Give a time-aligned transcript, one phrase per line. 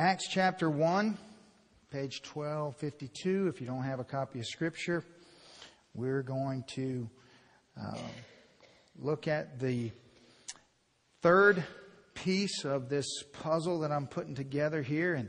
[0.00, 1.18] Acts chapter 1,
[1.90, 3.48] page 1252.
[3.48, 5.04] If you don't have a copy of Scripture,
[5.92, 7.06] we're going to
[7.78, 7.98] uh,
[8.98, 9.90] look at the
[11.20, 11.62] third
[12.14, 15.16] piece of this puzzle that I'm putting together here.
[15.16, 15.28] And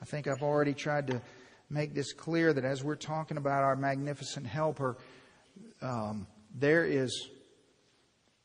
[0.00, 1.20] I think I've already tried to
[1.68, 4.98] make this clear that as we're talking about our magnificent helper,
[5.80, 7.28] um, there is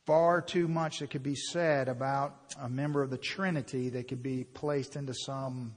[0.07, 4.23] far too much that could be said about a member of the Trinity that could
[4.23, 5.75] be placed into some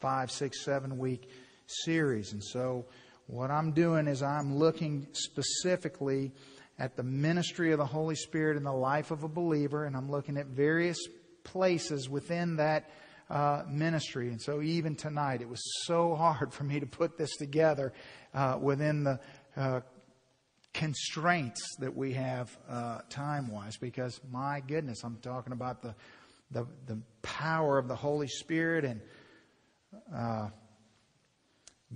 [0.00, 1.30] five, six, seven week
[1.66, 2.32] series.
[2.32, 2.86] And so
[3.28, 6.32] what I'm doing is I'm looking specifically
[6.76, 10.10] at the ministry of the Holy Spirit in the life of a believer, and I'm
[10.10, 10.98] looking at various
[11.44, 12.90] places within that
[13.30, 14.28] uh, ministry.
[14.30, 17.92] And so even tonight, it was so hard for me to put this together
[18.34, 19.20] uh, within the
[19.56, 19.80] uh,
[20.72, 25.94] constraints that we have uh, time wise because my goodness, I'm talking about the,
[26.50, 29.00] the, the power of the Holy Spirit and
[30.14, 30.48] uh,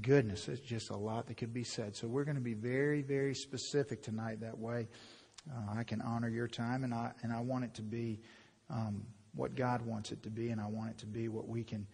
[0.03, 1.97] goodness, it's just a lot that could be said.
[1.97, 4.41] So we're going to be very, very specific tonight.
[4.41, 4.89] That way,
[5.51, 8.21] uh, I can honor your time, and I and I want it to be
[8.69, 11.63] um, what God wants it to be, and I want it to be what we
[11.63, 11.87] can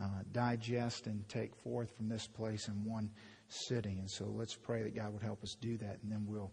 [0.00, 3.10] uh, digest and take forth from this place in one
[3.48, 3.98] sitting.
[3.98, 6.52] And so let's pray that God would help us do that, and then we'll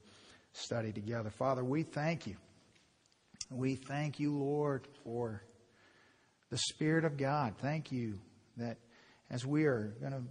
[0.54, 1.30] study together.
[1.30, 2.36] Father, we thank you.
[3.52, 5.44] We thank you, Lord, for
[6.50, 7.56] the Spirit of God.
[7.60, 8.20] Thank you
[8.58, 8.78] that
[9.30, 10.24] as we are going to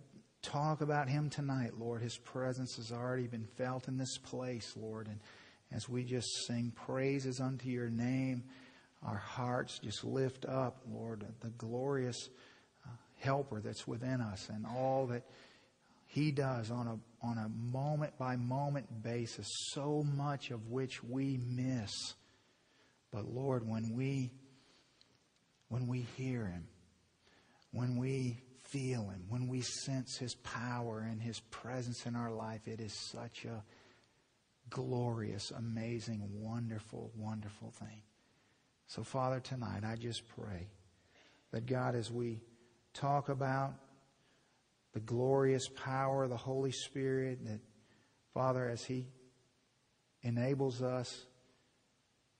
[0.48, 5.08] talk about Him tonight, Lord, His presence has already been felt in this place, Lord.
[5.08, 5.20] And
[5.72, 8.44] as we just sing praises unto your name,
[9.04, 12.28] our hearts just lift up, Lord, the glorious
[12.86, 15.24] uh, helper that's within us and all that
[16.12, 21.38] he does on a, on a moment by moment basis, so much of which we
[21.42, 21.90] miss.
[23.10, 24.30] But Lord, when we,
[25.68, 26.68] when we hear Him,
[27.70, 32.68] when we feel Him, when we sense His power and His presence in our life,
[32.68, 33.64] it is such a
[34.68, 38.02] glorious, amazing, wonderful, wonderful thing.
[38.86, 40.68] So, Father, tonight I just pray
[41.52, 42.42] that God, as we
[42.92, 43.72] talk about
[44.92, 47.60] the glorious power of the Holy Spirit that,
[48.34, 49.06] Father, as He
[50.22, 51.26] enables us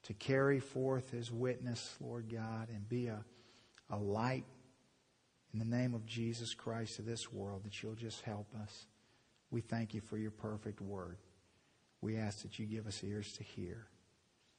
[0.05, 3.25] to carry forth His witness, Lord God, and be a,
[3.91, 4.45] a light
[5.53, 8.87] in the name of Jesus Christ to this world, that you'll just help us.
[9.51, 11.19] We thank you for your perfect word.
[12.01, 13.87] We ask that you give us ears to hear,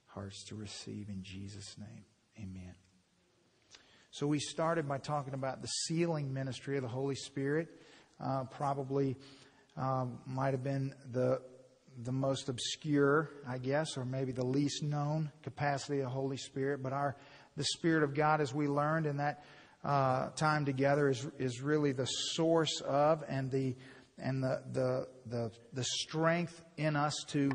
[0.06, 2.06] hearts to receive in Jesus' name.
[2.38, 2.75] Amen.
[4.12, 7.68] So we started by talking about the sealing ministry of the Holy Spirit
[8.19, 9.16] uh, probably
[9.78, 11.41] um, might have been the
[12.03, 16.81] the most obscure, I guess, or maybe the least known capacity of the Holy Spirit.
[16.81, 17.16] But our
[17.56, 19.44] the Spirit of God, as we learned in that
[19.84, 23.75] uh, time together, is is really the source of and the
[24.18, 27.51] and the the the, the strength in us to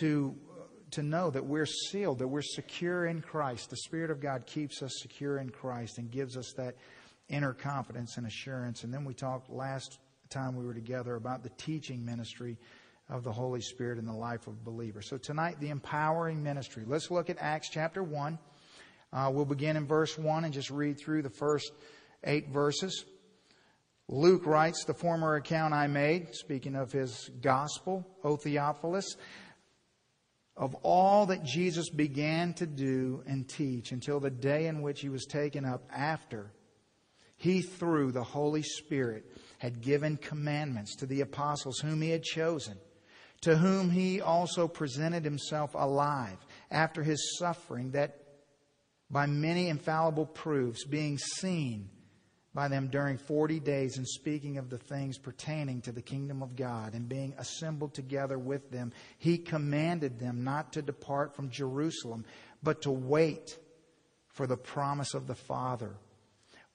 [0.00, 0.34] to
[0.92, 3.70] to know that we're sealed, that we're secure in Christ.
[3.70, 6.76] The Spirit of God keeps us secure in Christ and gives us that
[7.28, 8.84] inner confidence and assurance.
[8.84, 9.98] And then we talked last
[10.30, 12.58] time we were together about the teaching ministry
[13.08, 15.08] of the Holy Spirit in the life of believers.
[15.08, 16.84] So tonight, the empowering ministry.
[16.86, 18.38] Let's look at Acts chapter 1.
[19.12, 21.70] Uh, we'll begin in verse 1 and just read through the first
[22.24, 23.04] eight verses.
[24.08, 29.16] Luke writes, The former account I made, speaking of his gospel, O Theophilus,
[30.56, 35.08] of all that Jesus began to do and teach until the day in which he
[35.08, 36.50] was taken up after
[37.36, 39.24] he, through the Holy Spirit,
[39.58, 42.78] had given commandments to the apostles whom he had chosen,
[43.42, 46.38] to whom he also presented himself alive
[46.70, 48.18] after his suffering, that
[49.10, 51.90] by many infallible proofs, being seen
[52.54, 56.56] by them during 40 days, and speaking of the things pertaining to the kingdom of
[56.56, 62.24] God, and being assembled together with them, he commanded them not to depart from Jerusalem,
[62.62, 63.58] but to wait
[64.28, 65.96] for the promise of the Father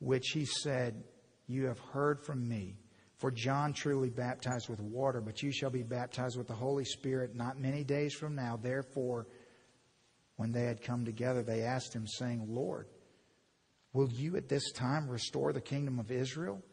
[0.02, 1.04] which he said,
[1.48, 2.76] You have heard from me.
[3.18, 7.36] For John truly baptized with water, but you shall be baptized with the Holy Spirit
[7.36, 8.60] not many days from now.
[8.60, 9.28] Therefore,
[10.38, 12.88] when they had come together, they asked him, saying, Lord,
[13.94, 16.64] will you at this time restore the kingdom of Israel?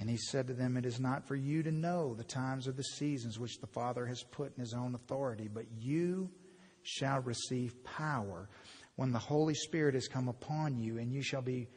[0.00, 2.72] And he said to them, It is not for you to know the times or
[2.72, 6.28] the seasons which the Father has put in his own authority, but you
[6.82, 8.48] shall receive power
[8.96, 11.68] when the Holy Spirit has come upon you, and you shall be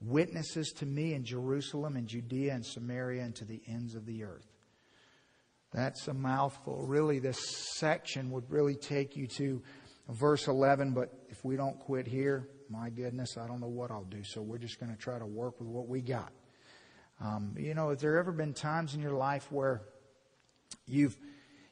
[0.00, 4.24] witnesses to me in Jerusalem and Judea and Samaria and to the ends of the
[4.24, 4.46] earth.
[5.72, 6.84] That's a mouthful.
[6.86, 7.38] Really, this
[7.76, 9.62] section would really take you to
[10.08, 14.04] verse 11, but if we don't quit here, my goodness, I don't know what I'll
[14.04, 14.22] do.
[14.24, 16.32] So we're just going to try to work with what we got.
[17.20, 19.82] Um, you know, have there ever been times in your life where
[20.86, 21.16] you've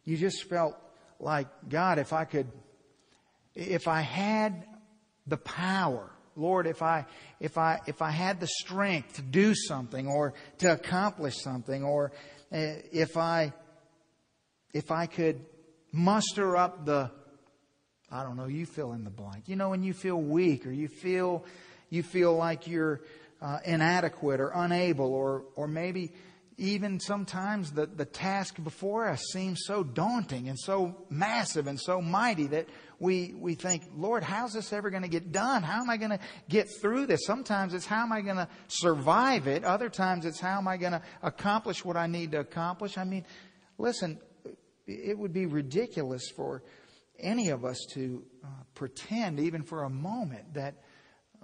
[0.04, 0.74] you just felt
[1.20, 2.46] like God, if I could,
[3.54, 4.66] if I had
[5.26, 7.04] the power, Lord, if I
[7.40, 12.12] if I if I had the strength to do something or to accomplish something, or
[12.52, 13.52] uh, if I
[14.72, 15.44] if I could
[15.92, 17.10] muster up the
[18.10, 19.48] I don't know, you fill in the blank.
[19.48, 21.44] You know, when you feel weak or you feel,
[21.90, 23.02] you feel like you're
[23.42, 26.12] uh, inadequate or unable or, or maybe
[26.56, 32.02] even sometimes the, the task before us seems so daunting and so massive and so
[32.02, 32.66] mighty that
[32.98, 35.62] we, we think, Lord, how's this ever going to get done?
[35.62, 36.18] How am I going to
[36.48, 37.20] get through this?
[37.24, 39.64] Sometimes it's how am I going to survive it?
[39.64, 42.98] Other times it's how am I going to accomplish what I need to accomplish?
[42.98, 43.24] I mean,
[43.78, 44.18] listen,
[44.86, 46.62] it would be ridiculous for
[47.20, 50.82] any of us to uh, pretend, even for a moment, that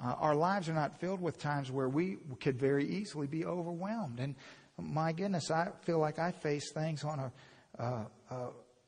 [0.02, 4.18] uh, our lives are not filled with times where we could very easily be overwhelmed.
[4.18, 4.34] And
[4.76, 7.32] my goodness, I feel like I face things on a
[7.76, 8.46] uh, uh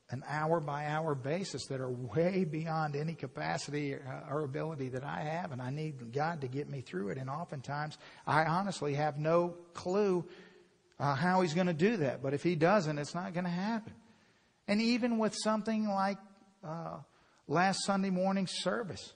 [0.09, 5.03] an hour by hour basis that are way beyond any capacity or, uh, ability that
[5.03, 7.17] I have, and I need God to get me through it.
[7.17, 10.25] And oftentimes, I honestly have no clue
[10.99, 12.23] uh, how He's going to do that.
[12.23, 13.93] But if He doesn't, it's not going to happen.
[14.67, 16.17] And even with something like
[16.63, 16.97] uh,
[17.47, 19.13] last Sunday morning service.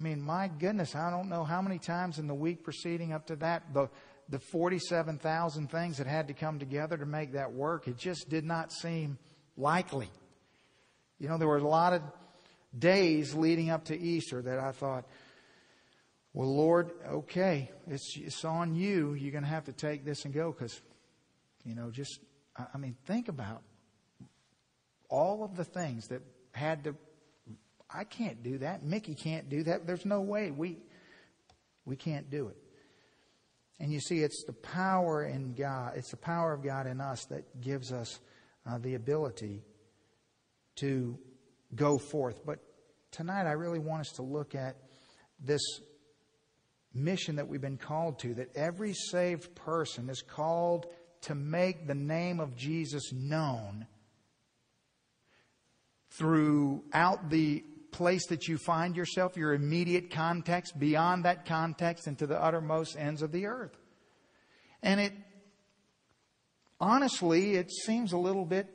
[0.00, 3.26] I mean, my goodness, I don't know how many times in the week preceding up
[3.28, 3.88] to that, the,
[4.28, 8.44] the 47,000 things that had to come together to make that work, it just did
[8.44, 9.18] not seem
[9.56, 10.08] likely.
[11.18, 12.02] You know, there were a lot of
[12.76, 15.04] days leading up to Easter that I thought,
[16.32, 19.14] well, Lord, okay, it's, it's on you.
[19.14, 20.80] You're going to have to take this and go because,
[21.64, 22.18] you know, just,
[22.56, 23.62] I mean, think about
[25.08, 26.22] all of the things that
[26.52, 26.96] had to,
[27.88, 28.82] I can't do that.
[28.82, 29.86] Mickey can't do that.
[29.86, 30.50] There's no way.
[30.50, 30.78] We,
[31.84, 32.56] we can't do it.
[33.78, 37.24] And you see, it's the power in God, it's the power of God in us
[37.26, 38.18] that gives us
[38.66, 39.62] uh, the ability
[40.76, 41.18] to
[41.74, 42.44] go forth.
[42.44, 42.58] But
[43.10, 44.76] tonight, I really want us to look at
[45.40, 45.62] this
[46.92, 50.86] mission that we've been called to, that every saved person is called
[51.22, 53.86] to make the name of Jesus known
[56.10, 62.26] throughout the place that you find yourself, your immediate context, beyond that context, and to
[62.26, 63.76] the uttermost ends of the earth.
[64.82, 65.12] And it,
[66.84, 68.68] honestly, it seems a little bit,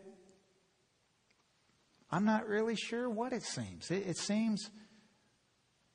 [2.12, 3.92] I'm not really sure what it seems.
[3.92, 4.72] It, it seems,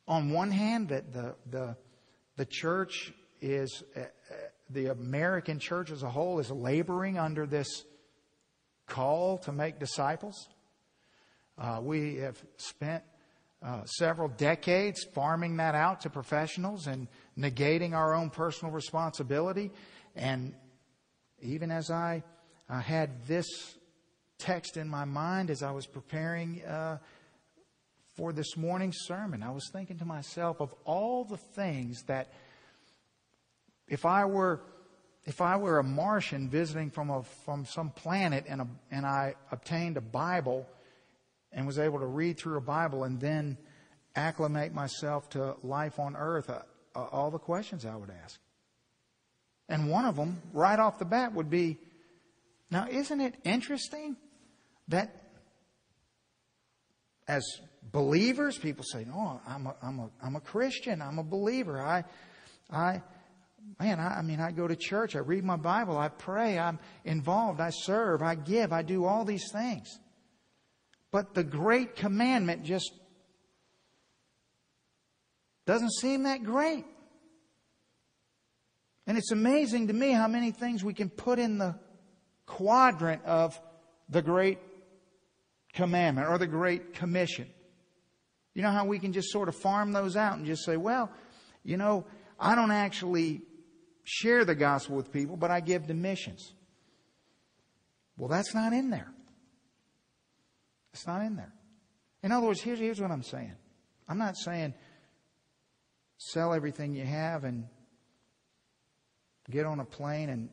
[0.06, 1.76] on one hand, that the, the,
[2.36, 4.34] the church is, uh, uh
[4.70, 7.84] the American church as a whole is laboring under this
[8.86, 10.48] call to make disciples.
[11.58, 13.02] Uh, we have spent
[13.62, 19.72] uh, several decades farming that out to professionals and negating our own personal responsibility.
[20.14, 20.54] And
[21.44, 22.22] even as I
[22.68, 23.46] uh, had this
[24.38, 26.98] text in my mind as I was preparing uh,
[28.16, 32.32] for this morning's sermon, I was thinking to myself of all the things that
[33.88, 34.62] if I were
[35.26, 39.36] if I were a Martian visiting from a, from some planet and a, and I
[39.50, 40.66] obtained a Bible
[41.50, 43.56] and was able to read through a Bible and then
[44.14, 46.60] acclimate myself to life on earth, uh,
[46.94, 48.38] uh, all the questions I would ask.
[49.68, 51.78] And one of them, right off the bat, would be
[52.70, 54.16] now, isn't it interesting
[54.88, 55.14] that
[57.28, 57.44] as
[57.92, 61.80] believers, people say, No, I'm a, I'm a, I'm a Christian, I'm a believer.
[61.80, 62.04] I,
[62.70, 63.02] I,
[63.78, 66.78] man, I, I mean, I go to church, I read my Bible, I pray, I'm
[67.04, 69.98] involved, I serve, I give, I do all these things.
[71.10, 72.90] But the great commandment just
[75.64, 76.84] doesn't seem that great.
[79.06, 81.78] And it's amazing to me how many things we can put in the
[82.46, 83.60] quadrant of
[84.08, 84.58] the great
[85.74, 87.46] commandment or the great commission.
[88.54, 91.10] You know how we can just sort of farm those out and just say, well,
[91.64, 92.06] you know,
[92.38, 93.42] I don't actually
[94.04, 96.54] share the gospel with people, but I give to missions.
[98.16, 99.10] Well, that's not in there.
[100.92, 101.52] It's not in there.
[102.22, 103.54] In other words, here's, here's what I'm saying.
[104.08, 104.74] I'm not saying
[106.16, 107.66] sell everything you have and
[109.50, 110.48] get on a plane and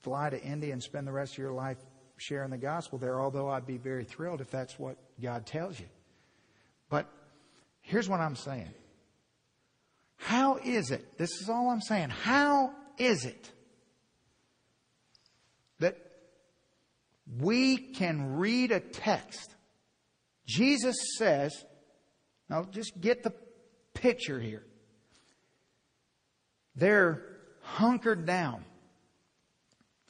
[0.00, 1.78] fly to India and spend the rest of your life
[2.16, 5.86] sharing the gospel there, although I'd be very thrilled if that's what God tells you.
[6.88, 7.08] But
[7.80, 8.70] here's what I'm saying.
[10.16, 13.50] How is it, this is all I'm saying, how is it
[15.80, 15.96] that
[17.40, 19.54] we can read a text.
[20.46, 21.52] Jesus says,
[22.48, 23.32] now just get the
[23.94, 24.64] picture here.
[26.74, 27.22] They're
[27.62, 28.64] hunkered down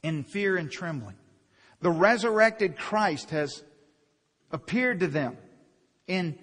[0.03, 1.17] in fear and trembling.
[1.81, 3.63] The resurrected Christ has
[4.51, 5.37] appeared to them
[6.07, 6.39] in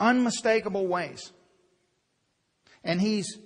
[0.00, 1.32] unmistakable ways.
[2.84, 3.38] And he's,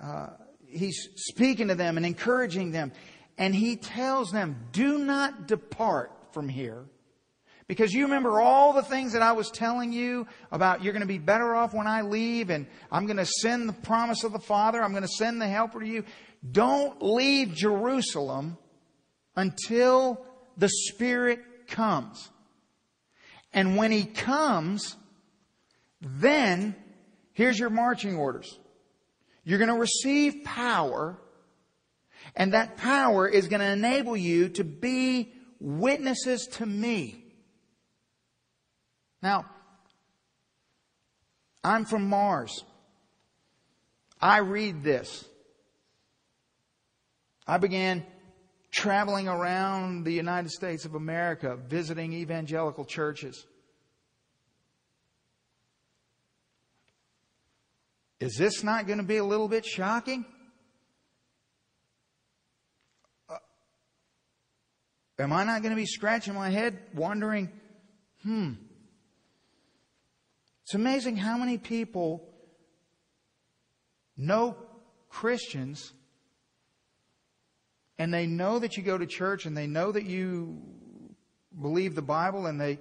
[0.00, 0.28] uh,
[0.66, 2.92] he's speaking to them and encouraging them.
[3.38, 6.84] And he tells them, do not depart from here.
[7.68, 11.06] Because you remember all the things that I was telling you about you're going to
[11.06, 14.38] be better off when I leave and I'm going to send the promise of the
[14.38, 14.82] Father.
[14.82, 16.04] I'm going to send the helper to you.
[16.48, 18.56] Don't leave Jerusalem
[19.34, 20.24] until
[20.56, 22.30] the Spirit comes.
[23.52, 24.96] And when He comes,
[26.00, 26.76] then
[27.32, 28.58] here's your marching orders.
[29.44, 31.18] You're going to receive power,
[32.34, 37.25] and that power is going to enable you to be witnesses to me.
[39.22, 39.46] Now,
[41.64, 42.64] I'm from Mars.
[44.20, 45.24] I read this.
[47.46, 48.04] I began
[48.72, 53.46] traveling around the United States of America, visiting evangelical churches.
[58.20, 60.24] Is this not going to be a little bit shocking?
[63.28, 63.36] Uh,
[65.18, 67.50] am I not going to be scratching my head wondering,
[68.22, 68.52] hmm,
[70.66, 72.28] it's amazing how many people
[74.16, 74.56] know
[75.08, 75.92] Christians
[78.00, 80.60] and they know that you go to church and they know that you
[81.62, 82.80] believe the Bible and they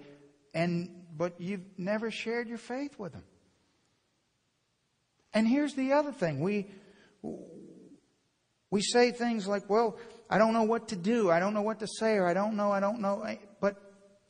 [0.51, 3.23] and but you've never shared your faith with them.
[5.31, 6.39] And here's the other thing.
[6.39, 6.65] We,
[8.71, 11.29] we say things like, well, I don't know what to do.
[11.29, 13.23] I don't know what to say, or I don't know, I don't know.
[13.61, 13.79] But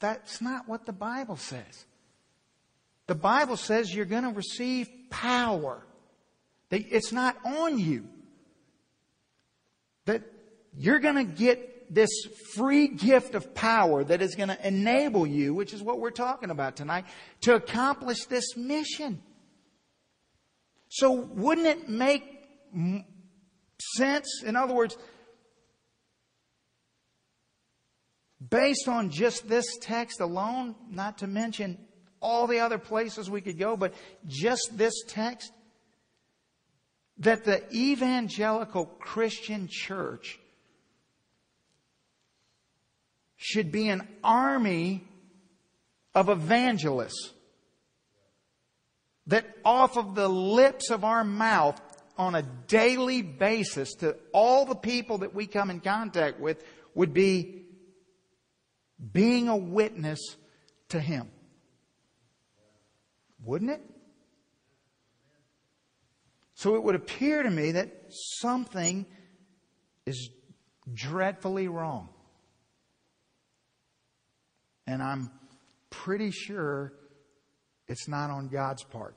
[0.02, 1.86] that's not what the Bible says.
[3.08, 5.86] The Bible says you're going to receive power.
[6.72, 8.08] It's not on you.
[10.06, 10.24] That
[10.78, 12.10] you're going to get this
[12.56, 16.50] free gift of power that is going to enable you, which is what we're talking
[16.50, 17.06] about tonight,
[17.42, 19.22] to accomplish this mission.
[20.90, 22.24] So wouldn't it make
[23.96, 24.44] sense?
[24.44, 24.98] In other words,
[28.50, 31.78] based on just this text alone, not to mention
[32.22, 33.94] all the other places we could go, but
[34.28, 35.52] just this text,
[37.20, 40.40] that the evangelical Christian church
[43.38, 45.04] should be an army
[46.14, 47.32] of evangelists
[49.28, 51.80] that off of the lips of our mouth
[52.18, 57.14] on a daily basis to all the people that we come in contact with would
[57.14, 57.66] be
[59.12, 60.20] being a witness
[60.90, 61.30] to Him.
[63.46, 63.82] Wouldn't it?
[66.56, 69.06] So it would appear to me that something
[70.06, 70.30] is
[70.92, 72.10] dreadfully wrong.
[74.88, 75.32] And I'm
[75.90, 76.94] pretty sure
[77.88, 79.16] it's not on God's part.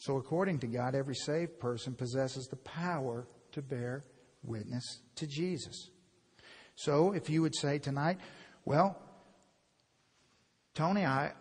[0.00, 4.04] So, according to God, every saved person possesses the power to bear
[4.44, 5.90] witness to Jesus.
[6.76, 8.18] So, if you would say tonight,
[8.64, 8.96] well,
[10.74, 11.32] Tony, I,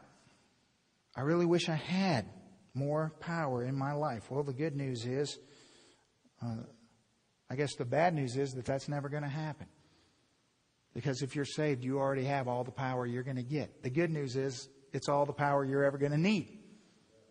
[1.16, 2.26] I really wish I had
[2.74, 4.30] more power in my life.
[4.30, 5.38] Well, the good news is,
[6.44, 6.64] uh,
[7.50, 9.68] I guess the bad news is that that's never going to happen.
[10.94, 13.84] Because if you're saved, you already have all the power you're going to get.
[13.84, 16.60] The good news is it's all the power you're ever going to need.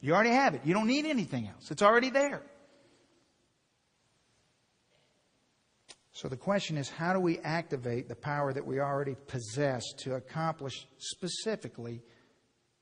[0.01, 0.61] You already have it.
[0.65, 1.71] You don't need anything else.
[1.71, 2.43] It's already there.
[6.17, 10.15] So the question is how do we activate the power that we already possess to
[10.15, 12.01] accomplish specifically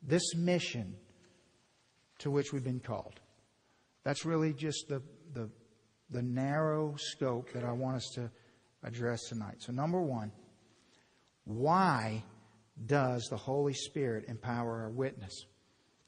[0.01, 0.95] this mission
[2.19, 3.19] to which we've been called?
[4.05, 5.51] That's really just the, the,
[6.11, 8.31] the narrow scope that I want us to
[8.85, 9.57] address tonight.
[9.59, 10.31] So, number one,
[11.43, 12.23] why
[12.87, 15.45] does the Holy Spirit empower our witness?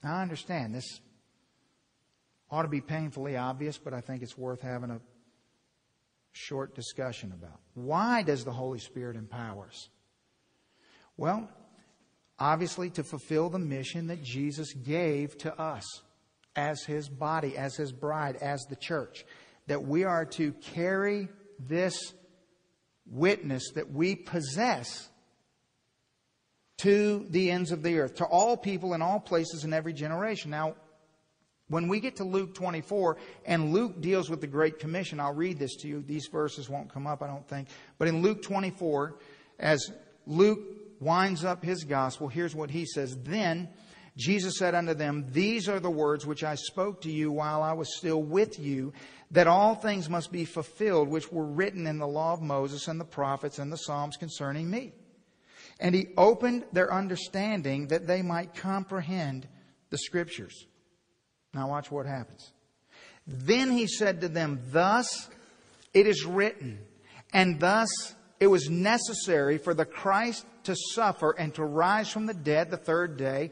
[0.05, 1.01] Now, I understand this
[2.53, 5.01] ought to be painfully obvious, but I think it's worth having a
[6.37, 7.59] short discussion about.
[7.75, 9.89] Why does the Holy Spirit empower us?
[11.17, 11.49] Well,
[12.39, 16.03] obviously to fulfill the mission that Jesus gave to us
[16.55, 19.25] as His body, as His bride, as the church.
[19.67, 21.29] That we are to carry
[21.59, 22.13] this
[23.07, 25.09] witness that we possess
[26.79, 30.51] to the ends of the earth, to all people in all places in every generation.
[30.51, 30.75] Now,
[31.69, 35.59] when we get to Luke 24, and Luke deals with the Great Commission, I'll read
[35.59, 36.03] this to you.
[36.03, 37.69] These verses won't come up, I don't think.
[37.99, 39.17] But in Luke 24,
[39.59, 39.91] as
[40.27, 40.61] Luke
[41.01, 43.17] winds up his gospel, here's what he says.
[43.23, 43.69] Then
[44.17, 47.73] Jesus said unto them, These are the words which I spoke to you while I
[47.73, 48.93] was still with you,
[49.33, 53.01] that all things must be fulfilled which were written in the law of Moses and
[53.01, 54.93] the prophets and the Psalms concerning me.
[55.81, 59.49] And he opened their understanding that they might comprehend
[59.91, 60.67] the scriptures.
[61.57, 62.53] Now watch what happens.
[63.27, 65.29] Then he said to them, Thus
[65.95, 66.79] it is written,
[67.33, 67.89] and thus
[68.39, 72.77] it was necessary for the Christ to suffer and to rise from the dead the
[72.77, 73.51] third day,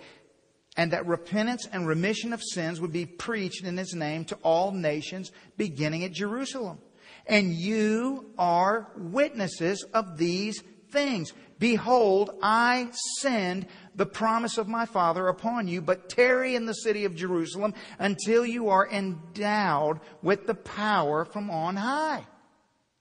[0.76, 4.70] and that repentance and remission of sins would be preached in his name to all
[4.70, 6.78] nations, beginning at Jerusalem.
[7.26, 11.32] And you are witnesses of these things.
[11.58, 17.04] Behold, I send the promise of my Father upon you, but tarry in the city
[17.04, 22.26] of Jerusalem until you are endowed with the power from on high.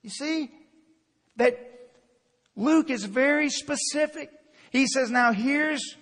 [0.01, 0.51] You see?
[1.37, 1.57] That
[2.55, 4.29] Luke is very specific.
[4.71, 5.95] He says, now here's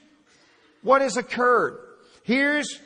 [0.81, 1.79] what has occurred.
[2.23, 2.79] Here's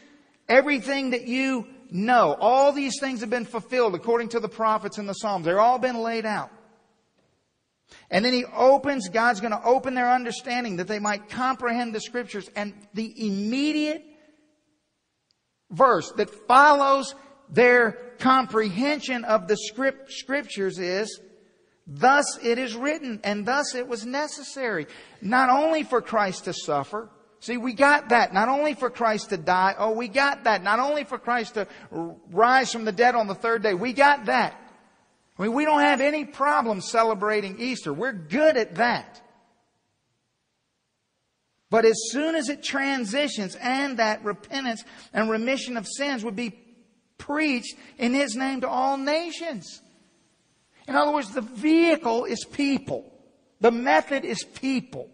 [0.48, 2.36] everything that you know.
[2.40, 5.46] All these things have been fulfilled according to the prophets and the Psalms.
[5.46, 6.52] They're all been laid out.
[8.10, 12.00] And then he opens, God's going to open their understanding that they might comprehend the
[12.00, 12.50] scriptures.
[12.56, 14.04] And the immediate
[15.72, 17.16] verse that follows
[17.50, 21.20] their comprehension of the script, scriptures is,
[21.88, 24.88] thus it is written, and thus it was necessary,
[25.22, 27.10] not only for Christ to suffer,
[27.46, 28.34] See, we got that.
[28.34, 30.64] Not only for Christ to die, oh, we got that.
[30.64, 34.26] Not only for Christ to rise from the dead on the third day, we got
[34.26, 34.60] that.
[35.38, 37.94] I mean, we don't have any problem celebrating Easter.
[37.94, 39.22] We're good at that.
[41.70, 46.58] But as soon as it transitions and that repentance and remission of sins would be
[47.18, 49.82] preached in His name to all nations.
[50.88, 53.12] In other words, the vehicle is people.
[53.60, 55.10] The method is people.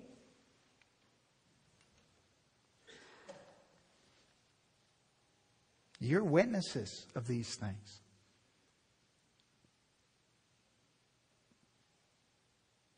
[5.99, 8.00] You're witnesses of these things.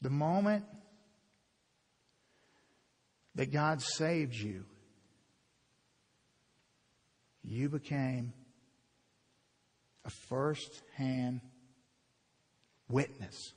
[0.04, 0.66] The moment
[3.36, 4.66] that God saved you,
[7.42, 8.34] you became
[10.04, 11.40] a first hand
[12.90, 13.54] witness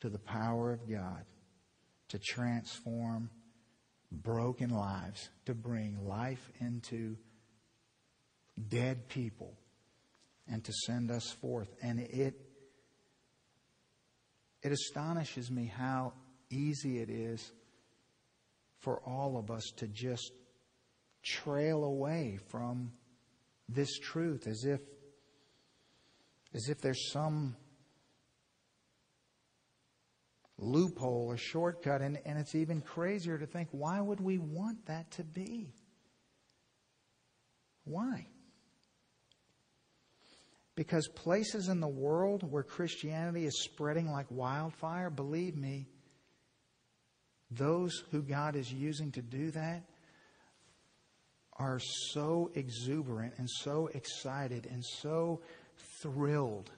[0.00, 1.24] to the power of God
[2.08, 3.30] to transform
[4.10, 7.16] broken lives, to bring life into
[8.68, 9.54] dead people
[10.46, 11.68] and to send us forth.
[11.82, 12.34] And it,
[14.62, 16.12] it astonishes me how
[16.50, 17.52] easy it is
[18.78, 20.32] for all of us to just
[21.22, 22.92] trail away from
[23.68, 24.80] this truth as if
[26.54, 27.56] as if there's some
[30.58, 35.10] loophole or shortcut and, and it's even crazier to think why would we want that
[35.12, 35.72] to be?
[37.84, 38.26] Why
[40.74, 45.86] because places in the world where Christianity is spreading like wildfire, believe me,
[47.50, 49.82] those who God is using to do that
[51.58, 55.42] are so exuberant and so excited and so
[56.00, 56.70] thrilled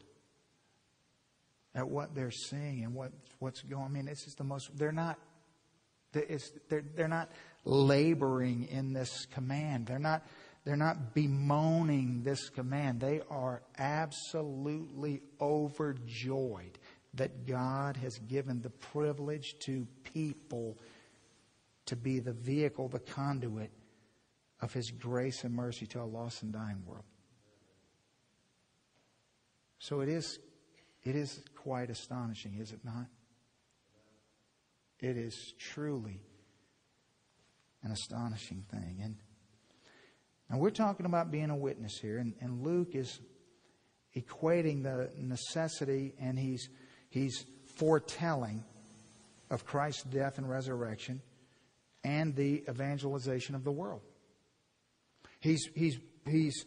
[1.74, 3.82] at what they're seeing and what, what's going.
[3.82, 3.90] On.
[3.90, 4.76] I mean, it's just the most.
[4.76, 5.18] They're not.
[6.12, 7.30] It's, they're, they're not
[7.64, 9.86] laboring in this command.
[9.86, 10.24] They're not
[10.64, 13.00] they're not bemoaning this command.
[13.00, 16.78] They are absolutely overjoyed
[17.14, 20.78] that God has given the privilege to people
[21.86, 23.70] to be the vehicle, the conduit
[24.60, 27.04] of His grace and mercy to a lost and dying world.
[29.78, 30.38] So it is,
[31.02, 33.06] it is quite astonishing, is it not?
[34.98, 36.22] It is truly
[37.82, 39.00] an astonishing thing.
[39.02, 39.16] And
[40.54, 43.18] now, we're talking about being a witness here, and, and Luke is
[44.16, 46.68] equating the necessity and he's,
[47.10, 48.62] he's foretelling
[49.50, 51.20] of Christ's death and resurrection
[52.04, 54.02] and the evangelization of the world.
[55.40, 56.64] He's, he's, he's,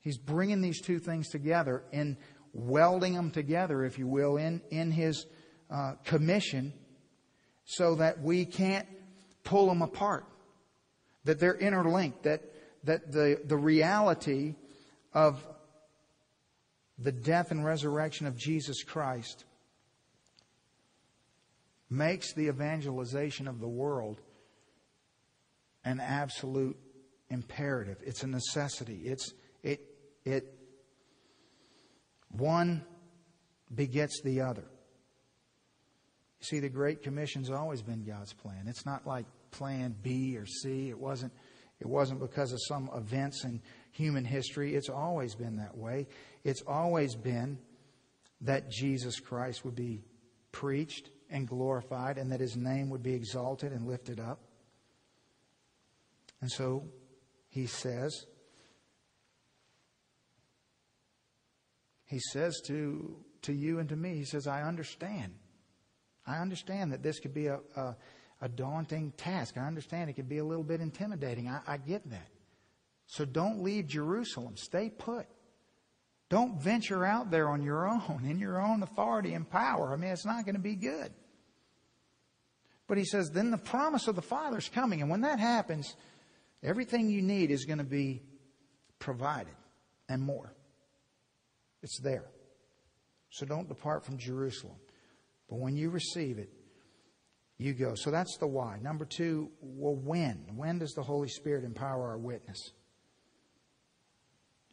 [0.00, 2.16] he's bringing these two things together and
[2.54, 5.26] welding them together, if you will, in, in his
[5.70, 6.72] uh, commission
[7.66, 8.88] so that we can't
[9.42, 10.24] pull them apart
[11.24, 12.42] that they're interlinked, that,
[12.84, 14.54] that the, the reality
[15.12, 15.44] of
[16.98, 19.44] the death and resurrection of Jesus Christ
[21.90, 24.20] makes the evangelization of the world
[25.84, 26.76] an absolute
[27.28, 27.98] imperative.
[28.02, 29.02] It's a necessity.
[29.04, 29.80] It's, it,
[30.24, 30.54] it,
[32.30, 32.84] one
[33.74, 34.64] begets the other.
[36.40, 38.66] You see, the Great Commission's always been God's plan.
[38.66, 40.90] It's not like plan B or C.
[40.90, 41.32] It wasn't,
[41.84, 43.60] it wasn't because of some events in
[43.92, 44.74] human history.
[44.74, 46.06] It's always been that way.
[46.42, 47.58] It's always been
[48.40, 50.02] that Jesus Christ would be
[50.50, 54.40] preached and glorified and that his name would be exalted and lifted up.
[56.40, 56.84] And so
[57.50, 58.24] he says,
[62.06, 65.34] he says to, to you and to me, he says, I understand.
[66.26, 67.96] I understand that this could be a, a,
[68.40, 69.56] a daunting task.
[69.56, 71.48] I understand it could be a little bit intimidating.
[71.48, 72.28] I, I get that.
[73.06, 74.56] So don't leave Jerusalem.
[74.56, 75.26] Stay put.
[76.30, 79.92] Don't venture out there on your own, in your own authority and power.
[79.92, 81.12] I mean, it's not going to be good.
[82.86, 85.00] But he says, then the promise of the Father is coming.
[85.00, 85.94] And when that happens,
[86.62, 88.22] everything you need is going to be
[88.98, 89.54] provided
[90.08, 90.54] and more.
[91.82, 92.26] It's there.
[93.30, 94.76] So don't depart from Jerusalem.
[95.48, 96.50] But when you receive it,
[97.58, 97.94] you go.
[97.94, 98.78] So that's the why.
[98.82, 100.44] Number two, well, when?
[100.56, 102.72] When does the Holy Spirit empower our witness?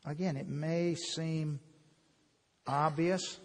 [0.06, 1.60] Again, it may seem
[2.66, 3.40] obvious,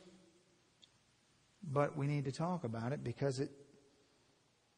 [1.62, 3.50] but we need to talk about it because it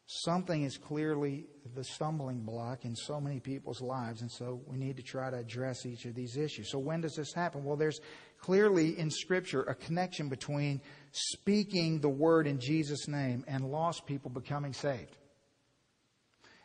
[0.08, 1.44] something is clearly
[1.74, 5.36] the stumbling block in so many people's lives, and so we need to try to
[5.36, 6.70] address each of these issues.
[6.70, 7.62] So, when does this happen?
[7.62, 8.00] Well, there's
[8.40, 10.80] clearly in Scripture a connection between
[11.12, 15.14] speaking the word in Jesus' name and lost people becoming saved.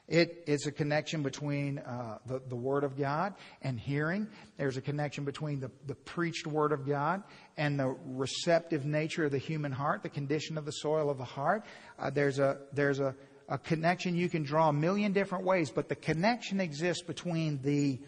[0.07, 4.27] It is a connection between uh, the, the Word of God and hearing.
[4.57, 7.23] There's a connection between the, the preached Word of God
[7.55, 11.23] and the receptive nature of the human heart, the condition of the soil of the
[11.23, 11.63] heart.
[11.97, 13.15] Uh, there's a, there's a,
[13.49, 17.99] a connection you can draw a million different ways, but the connection exists between the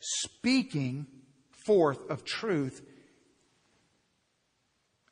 [0.00, 1.06] speaking
[1.50, 2.82] forth of truth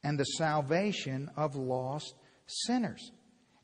[0.03, 2.15] and the salvation of lost
[2.47, 3.11] sinners.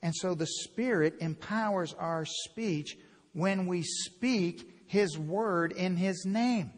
[0.03, 2.97] And so the Spirit empowers our speech
[3.33, 6.73] when we speak His Word in His name.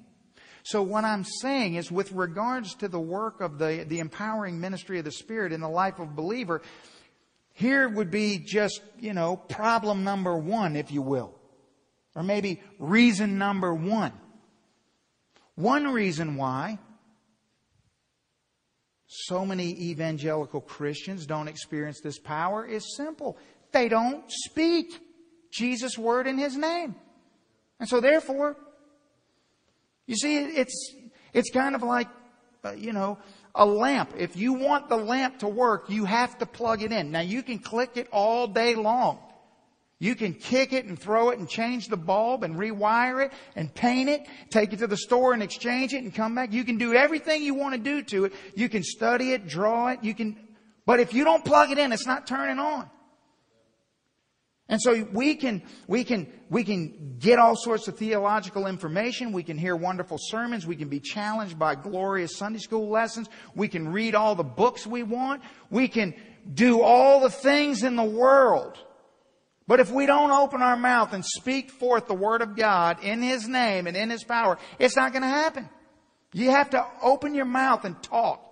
[0.64, 4.98] So what I'm saying is with regards to the work of the, the empowering ministry
[4.98, 6.62] of the Spirit in the life of a believer,
[7.52, 11.34] here would be just, you know, problem number one, if you will.
[12.14, 14.12] Or maybe reason number one.
[15.54, 16.78] One reason why
[19.06, 23.36] so many evangelical Christians don't experience this power is simple.
[23.70, 24.86] They don't speak
[25.50, 26.94] Jesus' word in His name.
[27.78, 28.56] And so therefore,
[30.06, 30.94] you see, it's,
[31.34, 32.08] it's kind of like,
[32.64, 33.18] uh, you know,
[33.54, 34.14] a lamp.
[34.16, 37.10] If you want the lamp to work, you have to plug it in.
[37.10, 39.18] Now you can click it all day long.
[39.98, 43.72] You can kick it and throw it and change the bulb and rewire it and
[43.72, 46.52] paint it, take it to the store and exchange it and come back.
[46.52, 48.32] You can do everything you want to do to it.
[48.56, 50.36] You can study it, draw it, you can,
[50.86, 52.90] but if you don't plug it in, it's not turning on.
[54.68, 59.32] And so we can, we can, we can get all sorts of theological information.
[59.32, 60.66] We can hear wonderful sermons.
[60.66, 63.28] We can be challenged by glorious Sunday school lessons.
[63.54, 65.42] We can read all the books we want.
[65.68, 66.14] We can
[66.54, 68.78] do all the things in the world.
[69.66, 73.22] But if we don't open our mouth and speak forth the Word of God in
[73.22, 75.68] His name and in His power, it's not going to happen.
[76.32, 78.48] You have to open your mouth and talk.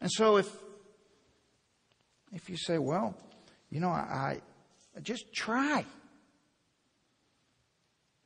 [0.00, 0.48] And so if,
[2.34, 3.14] if you say, well,
[3.70, 4.40] you know, I,
[4.96, 5.84] I just try.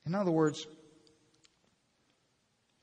[0.06, 0.66] In other words,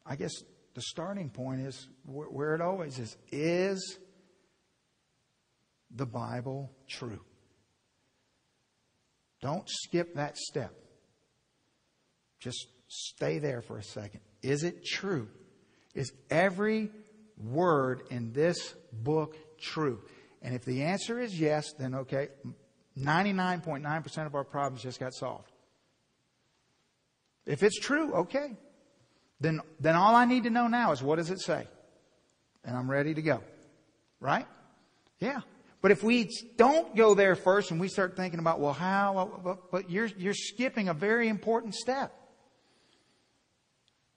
[0.05, 0.31] I guess
[0.75, 3.17] the starting point is where it always is.
[3.31, 3.97] Is
[5.89, 7.21] the Bible true?
[9.41, 10.73] Don't skip that step.
[12.39, 14.21] Just stay there for a second.
[14.43, 15.27] Is it true?
[15.95, 16.91] Is every
[17.37, 20.01] word in this book true?
[20.45, 22.27] And if the answer is yes, then okay,
[22.99, 25.51] 99.9% of our problems just got solved.
[27.47, 28.55] If it's true, okay.
[29.39, 31.67] Then, then all I need to know now is what does it say?
[32.63, 33.41] And I'm ready to go.
[34.19, 34.45] Right?
[35.19, 35.41] Yeah.
[35.81, 39.89] But if we don't go there first and we start thinking about, well, how, but
[39.89, 42.13] you're, you're skipping a very important step.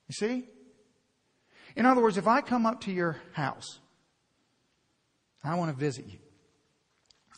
[0.09, 0.49] You see?
[1.75, 3.81] In other words, if I come up to your house,
[5.45, 6.19] I want to visit you,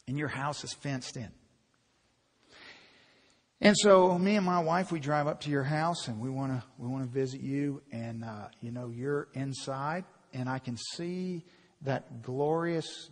[0.08, 1.30] and your house is fenced in.
[3.62, 6.52] And so me and my wife, we drive up to your house and we want
[6.52, 10.78] to, we want to visit you and, uh, you know, you're inside and I can
[10.94, 11.44] see
[11.82, 13.10] that glorious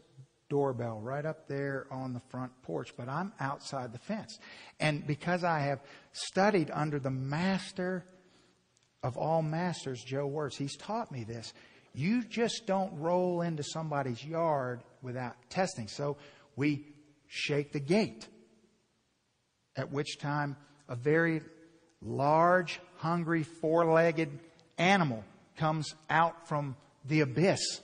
[0.49, 4.39] doorbell right up there on the front porch, but I'm outside the fence.
[4.81, 5.81] And because I have
[6.13, 8.07] studied under the master
[9.03, 11.53] of all masters, Joe Wirtz, he's taught me this.
[11.95, 15.89] You just don't roll into somebody's yard without testing.
[15.89, 16.17] So
[16.57, 16.87] we
[17.27, 18.27] shake the gate.
[19.77, 20.57] At which time
[20.89, 21.43] a very
[22.03, 24.39] large, hungry, four-legged
[24.77, 25.25] animal
[25.57, 27.81] comes out from the abyss.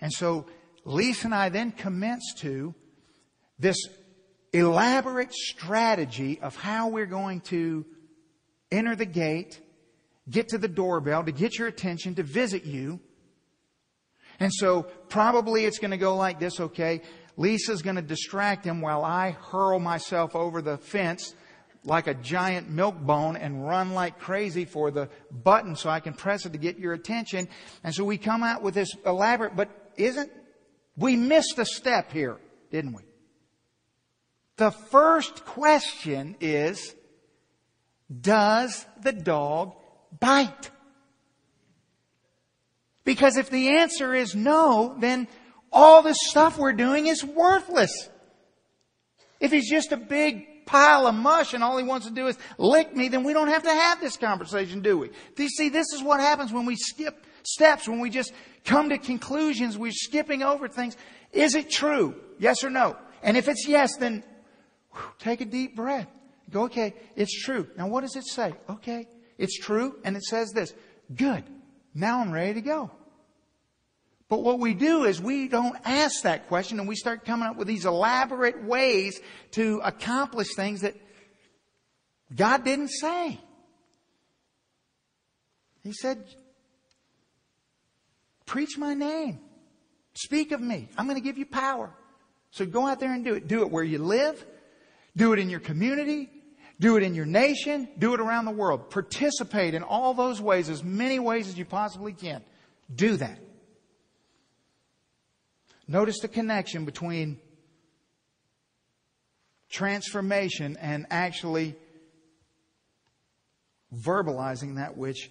[0.00, 0.46] And so
[0.84, 2.74] Lisa and I then commence to
[3.58, 3.76] this
[4.52, 7.84] elaborate strategy of how we're going to
[8.70, 9.60] enter the gate,
[10.28, 13.00] get to the doorbell, to get your attention, to visit you.
[14.38, 17.02] And so probably it's going to go like this, okay?
[17.36, 21.34] Lisa's going to distract him while I hurl myself over the fence
[21.86, 26.14] like a giant milk bone and run like crazy for the button so I can
[26.14, 27.48] press it to get your attention.
[27.84, 30.30] And so we come out with this elaborate, but isn't,
[30.96, 32.38] we missed a step here,
[32.70, 33.02] didn't we?
[34.56, 36.94] The first question is,
[38.20, 39.76] does the dog
[40.18, 40.70] bite?
[43.04, 45.28] Because if the answer is no, then
[45.72, 48.08] all this stuff we're doing is worthless.
[49.40, 52.36] If he's just a big pile of mush and all he wants to do is
[52.58, 55.10] lick me, then we don't have to have this conversation, do we?
[55.36, 58.32] Do you see, this is what happens when we skip steps, when we just
[58.64, 60.96] come to conclusions, we're skipping over things.
[61.32, 62.16] Is it true?
[62.38, 62.96] Yes or no?
[63.22, 64.24] And if it's yes, then
[64.92, 66.08] whew, take a deep breath.
[66.50, 67.68] Go, okay, it's true.
[67.76, 68.54] Now what does it say?
[68.68, 69.06] Okay,
[69.38, 70.74] it's true, and it says this.
[71.14, 71.44] Good.
[71.94, 72.90] Now I'm ready to go.
[74.28, 77.56] But what we do is we don't ask that question and we start coming up
[77.56, 79.20] with these elaborate ways
[79.52, 80.94] to accomplish things that
[82.34, 83.38] God didn't say.
[85.84, 86.24] He said,
[88.46, 89.38] preach my name.
[90.14, 90.88] Speak of me.
[90.98, 91.92] I'm going to give you power.
[92.50, 93.46] So go out there and do it.
[93.46, 94.44] Do it where you live.
[95.16, 96.30] Do it in your community.
[96.78, 97.88] Do it in your nation.
[97.98, 98.90] Do it around the world.
[98.90, 102.42] Participate in all those ways, as many ways as you possibly can.
[102.94, 103.38] Do that.
[105.88, 107.38] Notice the connection between
[109.70, 111.76] transformation and actually
[113.94, 115.30] verbalizing that which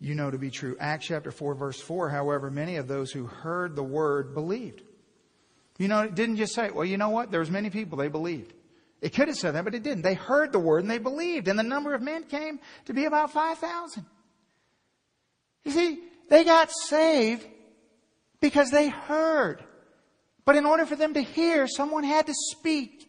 [0.00, 0.76] you know to be true.
[0.78, 4.82] Acts chapter 4 verse 4, however, many of those who heard the word believed.
[5.78, 7.30] You know, it didn't just say, well, you know what?
[7.30, 8.52] There was many people, they believed.
[9.00, 10.02] It could have said that, but it didn't.
[10.02, 11.48] They heard the word and they believed.
[11.48, 14.04] And the number of men came to be about 5,000.
[15.64, 17.46] You see, they got saved
[18.40, 19.62] because they heard.
[20.44, 23.06] But in order for them to hear, someone had to speak.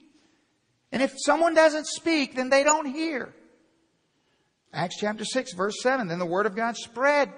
[0.91, 3.33] And if someone doesn't speak, then they don't hear.
[4.73, 7.33] Acts chapter 6 verse 7, then the word of God spread.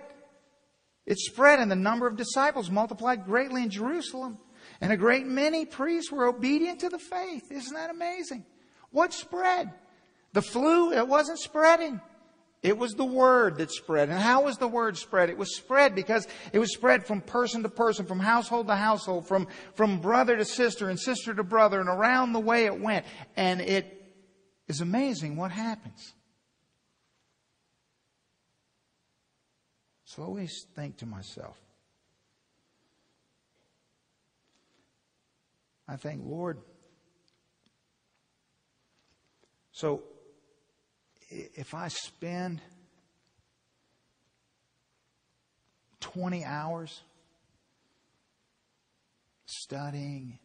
[1.05, 4.37] It spread and the number of disciples multiplied greatly in Jerusalem.
[4.81, 7.51] And a great many priests were obedient to the faith.
[7.51, 8.43] Isn't that amazing?
[8.89, 9.71] What spread?
[10.33, 12.01] The flu, it wasn't spreading.
[12.63, 14.09] It was the word that spread.
[14.09, 15.29] And how was the word spread?
[15.29, 19.27] It was spread because it was spread from person to person, from household to household,
[19.27, 23.05] from, from brother to sister and sister to brother, and around the way it went.
[23.35, 24.13] And it
[24.67, 26.13] is amazing what happens.
[30.05, 31.57] So I always think to myself,
[35.91, 36.57] I think, Lord,
[39.73, 40.03] so
[41.29, 42.61] if I spend
[45.99, 47.01] 20 hours
[49.45, 50.39] studying,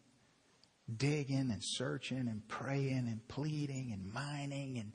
[0.97, 4.93] digging and searching and praying and pleading and mining and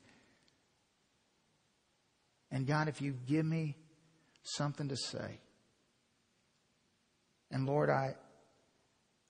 [2.53, 3.77] and God, if you give me
[4.43, 5.39] something to say,
[7.49, 8.15] and Lord, I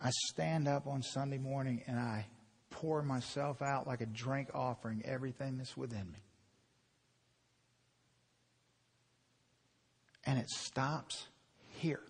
[0.04, 2.26] I stand up on Sunday morning and I
[2.72, 6.24] pour myself out like a drink offering everything that's within me.
[10.26, 11.28] And it stops
[11.80, 12.02] here.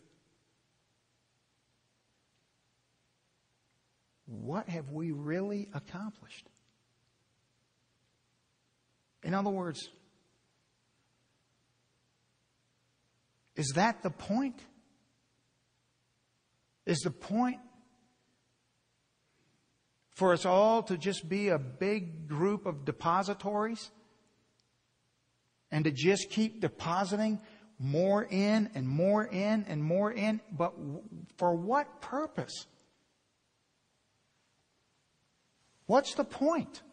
[4.25, 6.47] What have we really accomplished?
[9.23, 9.89] In other words,
[13.57, 14.59] is that the point?
[16.85, 17.59] Is the point
[20.21, 23.89] for us all to just be a big group of depositories
[25.71, 27.41] and to just keep depositing
[27.79, 30.39] more in and more in and more in.
[30.51, 30.75] But
[31.37, 32.67] for what purpose?
[35.87, 36.83] What's the point?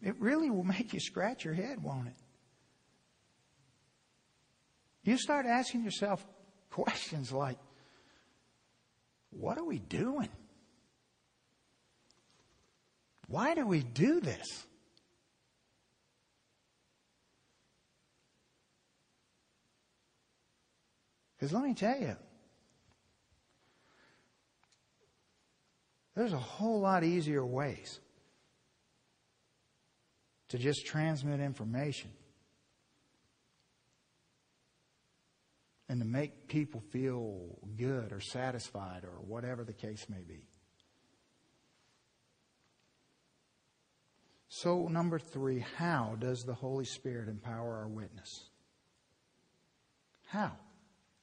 [0.00, 2.16] It really will make you scratch your head, won't it?
[5.02, 6.24] You start asking yourself
[6.72, 7.58] questions like,
[9.30, 10.28] what are we doing?
[13.28, 14.66] Why do we do this?
[21.36, 22.16] Because let me tell you,
[26.14, 27.98] there's a whole lot easier ways
[30.48, 32.10] to just transmit information
[35.92, 37.38] and to make people feel
[37.76, 40.48] good or satisfied or whatever the case may be.
[44.48, 48.48] So, number three, how does the Holy Spirit empower our witness?
[50.28, 50.52] How?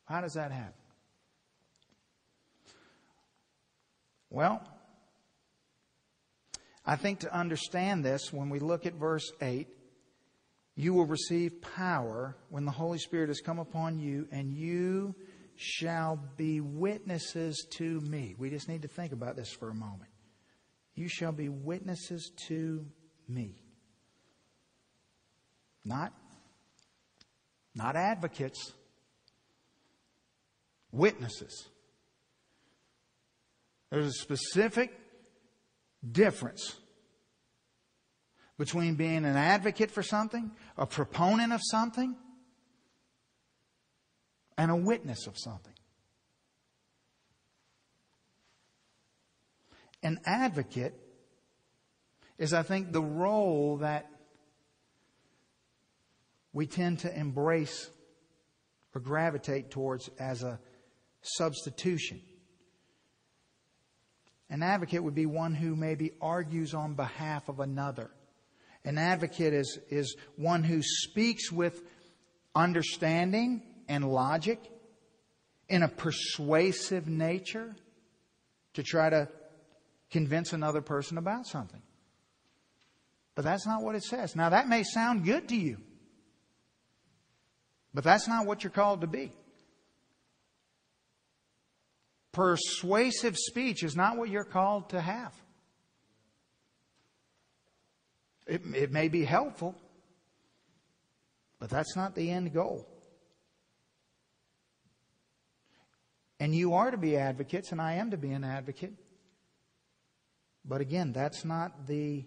[0.05, 0.73] How does that happen?
[4.29, 4.61] Well,
[6.85, 9.67] I think to understand this, when we look at verse 8,
[10.79, 15.13] you will receive power when the Holy Spirit has come upon you, and you
[15.57, 18.33] shall be witnesses to me.
[18.37, 20.09] We just need to think about this for a moment.
[20.95, 22.85] You shall be witnesses to
[23.27, 23.61] me.
[25.83, 26.13] Not,
[27.75, 28.71] not advocates,
[30.93, 31.67] witnesses.
[33.89, 34.97] There's a specific
[36.09, 36.73] difference
[38.59, 42.13] between being an advocate for something, a proponent of something,
[44.57, 45.73] and a witness of something.
[50.03, 50.93] An advocate
[52.37, 54.11] is, I think, the role that
[56.51, 57.89] we tend to embrace
[58.93, 60.59] or gravitate towards as a
[61.21, 62.21] substitution.
[64.49, 68.11] An advocate would be one who maybe argues on behalf of another.
[68.89, 71.83] An advocate is, is one who speaks with
[72.55, 74.59] understanding and logic
[75.67, 77.75] in a persuasive nature
[78.73, 79.29] to try to
[80.09, 81.83] convince another person about something.
[83.35, 84.35] But that's not what it says.
[84.35, 85.77] Now, that may sound good to you,
[87.93, 89.31] but that's not what you're called to be.
[92.31, 95.35] Persuasive speech is not what you're called to have.
[98.49, 99.75] It, it may be helpful,
[101.59, 102.87] but that's not the end goal.
[106.39, 108.93] And you are to be advocates, and I am to be an advocate.
[110.65, 112.25] But again, that's not the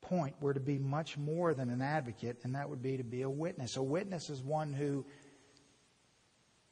[0.00, 0.36] point.
[0.40, 3.30] We're to be much more than an advocate, and that would be to be a
[3.30, 3.76] witness.
[3.76, 5.04] A witness is one who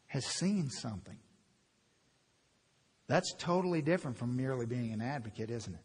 [0.07, 1.19] has seen something.
[3.09, 5.84] That's totally different from merely being an advocate, isn't it?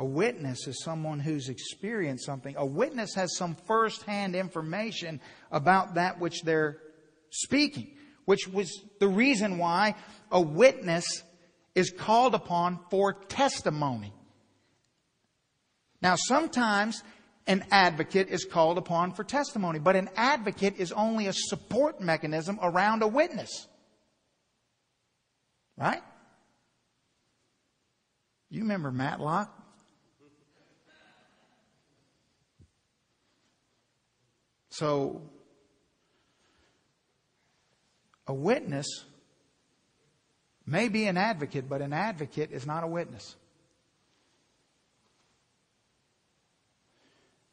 [0.00, 2.54] A witness is someone who's experienced something.
[2.56, 5.20] A witness has some firsthand information
[5.52, 6.78] about that which they're
[7.28, 9.94] speaking, which was the reason why
[10.32, 11.22] a witness
[11.74, 14.14] is called upon for testimony.
[16.00, 17.02] Now, sometimes
[17.46, 22.58] an advocate is called upon for testimony, but an advocate is only a support mechanism
[22.62, 23.68] around a witness.
[25.76, 26.02] Right?
[28.48, 29.59] You remember Matlock?
[34.70, 35.22] So,
[38.26, 38.86] a witness
[40.64, 43.34] may be an advocate, but an advocate is not a witness.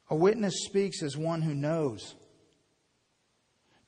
[0.09, 2.15] A witness speaks as one who knows.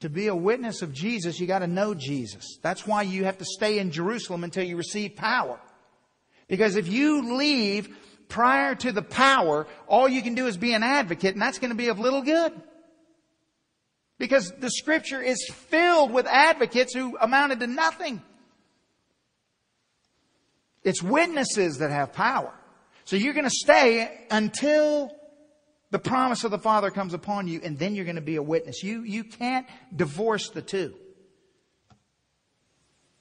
[0.01, 2.57] To be a witness of Jesus, you got to know Jesus.
[2.61, 5.59] That's why you have to stay in Jerusalem until you receive power.
[6.47, 7.95] Because if you leave
[8.27, 11.71] prior to the power, all you can do is be an advocate, and that's going
[11.71, 12.53] to be of little good.
[14.19, 18.21] Because the scripture is filled with advocates who amounted to nothing.
[20.83, 22.53] It's witnesses that have power.
[23.05, 25.11] So you're going to stay until
[25.89, 28.43] the promise of the Father comes upon you, and then you're going to be a
[28.43, 28.83] witness.
[28.83, 30.93] You, you can't divorce the two.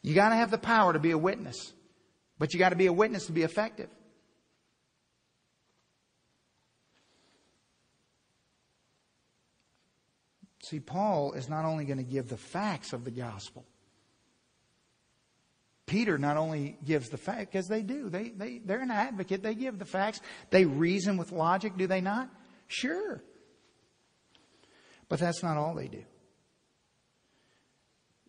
[0.02, 1.72] You got to have the power to be a witness,
[2.38, 3.88] but you got to be a witness to be effective.
[10.68, 13.64] See, Paul is not only going to give the facts of the gospel.
[15.86, 18.10] Peter not only gives the facts, because they do.
[18.10, 19.42] They, they, they're an advocate.
[19.42, 20.20] They give the facts.
[20.50, 22.28] They reason with logic, do they not?
[22.66, 23.22] Sure.
[25.08, 26.04] But that's not all they do.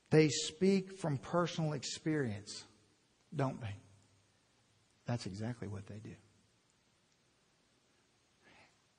[0.09, 2.63] They speak from personal experience,
[3.35, 3.75] don't they?
[5.05, 6.15] That's exactly what they do.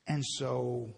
[0.05, 0.93] And so,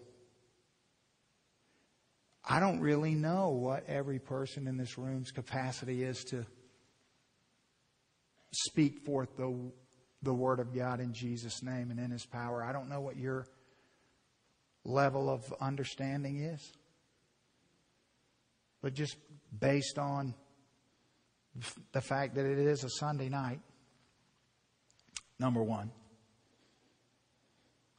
[2.46, 6.44] I don't really know what every person in this room's capacity is to
[8.52, 9.72] speak forth the,
[10.22, 12.62] the Word of God in Jesus' name and in His power.
[12.62, 13.46] I don't know what your
[14.84, 16.72] level of understanding is,
[18.82, 19.16] but just
[19.58, 20.34] based on
[21.92, 23.60] the fact that it is a Sunday night,
[25.38, 25.90] number one.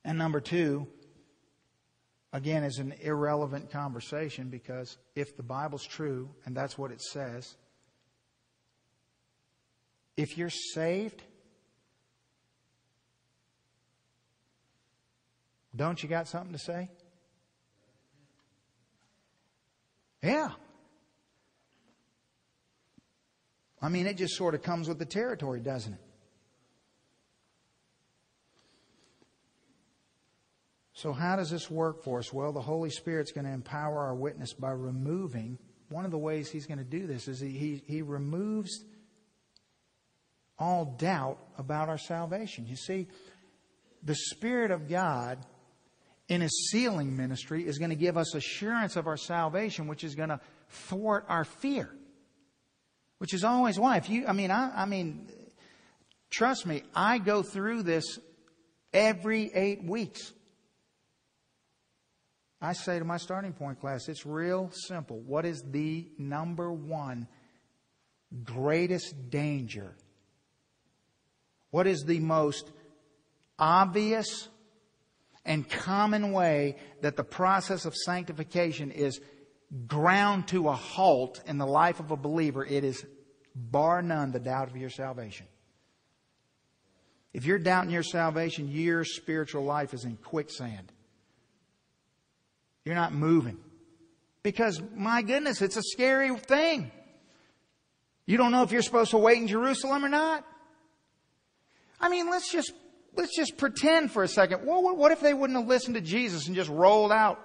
[0.04, 0.88] And number two,
[2.36, 7.56] again, is an irrelevant conversation because if the Bible's true, and that's what it says,
[10.18, 11.24] if you're saved,
[15.74, 16.90] don't you got something to say?
[20.22, 20.52] Yeah.
[23.82, 26.05] I mean, it just sort of comes with the territory, doesn't it?
[30.96, 32.32] So, how does this work for us?
[32.32, 35.60] Well, the Holy Spirit's going to empower our witness by removing.
[35.90, 38.86] One of the ways He's going to do this is He, he, removes
[40.58, 42.66] all doubt about our salvation.
[42.66, 43.08] You see,
[44.04, 45.40] the Spirit of God
[46.30, 50.16] in His sealing ministry is going to give us assurance of our salvation, which is
[50.16, 50.40] going to
[50.70, 51.90] thwart our fear.
[53.18, 53.98] Which is always why.
[53.98, 55.28] If you, I mean, I, I mean,
[56.30, 58.18] trust me, I go through this
[58.94, 60.32] every eight weeks.
[62.66, 65.20] I say to my starting point class, it's real simple.
[65.20, 67.28] What is the number one
[68.44, 69.96] greatest danger?
[71.70, 72.72] What is the most
[73.60, 74.50] obvious
[75.46, 79.22] and common way that the process of sanctification is
[79.86, 82.66] ground to a halt in the life of a believer?
[82.66, 83.06] It is
[83.54, 85.46] bar none the doubt of your salvation.
[87.32, 90.92] If you're doubting your salvation, your spiritual life is in quicksand.
[92.86, 93.58] You're not moving.
[94.44, 96.92] Because, my goodness, it's a scary thing.
[98.28, 100.46] You don't know if you're supposed to wait in Jerusalem or not.
[102.00, 102.72] I mean, let's just,
[103.16, 104.60] let's just pretend for a second.
[104.60, 107.40] What if they wouldn't have listened to Jesus and just rolled out?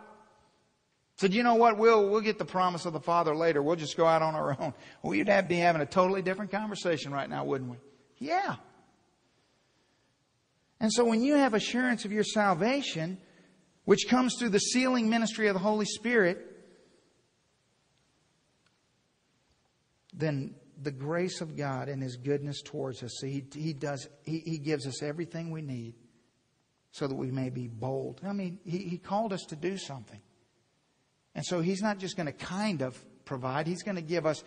[1.16, 3.62] Said, you know what, we'll, we'll get the promise of the Father later.
[3.62, 4.72] We'll just go out on our own.
[5.03, 7.76] We'd have be having a totally different conversation right now, wouldn't we?
[8.18, 8.57] Yeah.
[10.80, 13.18] And so when you have assurance of your salvation,
[13.91, 16.47] which comes through the sealing ministry of the Holy Spirit,
[20.14, 24.59] then the grace of God and His goodness towards us, He, he does, he, he
[24.59, 25.95] gives us everything we need
[26.93, 28.20] so that we may be bold.
[28.24, 30.20] I mean, He, he called us to do something.
[31.34, 34.45] And so He's not just going to kind of provide, He's going to give us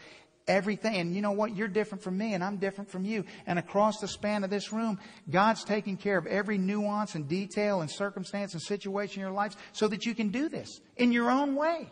[0.47, 0.95] everything.
[0.95, 1.55] And you know what?
[1.55, 3.25] You're different from me and I'm different from you.
[3.45, 7.81] And across the span of this room, God's taking care of every nuance and detail
[7.81, 11.29] and circumstance and situation in your life so that you can do this in your
[11.29, 11.91] own way.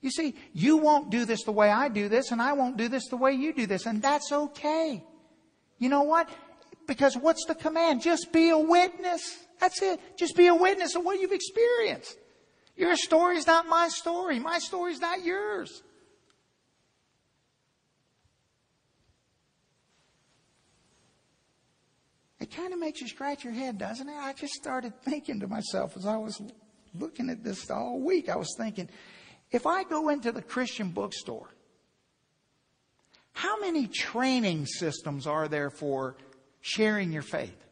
[0.00, 2.88] You see, you won't do this the way I do this and I won't do
[2.88, 3.86] this the way you do this.
[3.86, 5.02] And that's okay.
[5.78, 6.28] You know what?
[6.86, 8.02] Because what's the command?
[8.02, 9.36] Just be a witness.
[9.60, 10.00] That's it.
[10.16, 12.16] Just be a witness of what you've experienced.
[12.76, 14.38] Your story is not my story.
[14.38, 15.82] My story is not yours.
[22.48, 24.16] It kind of makes you scratch your head, doesn't it?
[24.16, 26.40] I just started thinking to myself as I was
[26.98, 28.28] looking at this all week.
[28.28, 28.88] I was thinking,
[29.50, 31.48] if I go into the Christian bookstore,
[33.32, 36.16] how many training systems are there for
[36.60, 37.64] sharing your faith?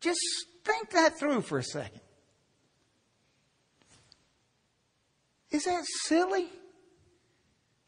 [0.00, 0.20] Just
[0.64, 2.00] think that through for a second.
[5.50, 6.48] Is that silly?